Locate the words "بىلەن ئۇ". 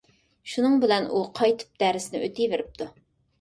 0.83-1.21